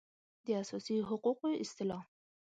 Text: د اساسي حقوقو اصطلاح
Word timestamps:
د 0.45 0.47
اساسي 0.63 0.97
حقوقو 1.09 1.49
اصطلاح 1.63 2.03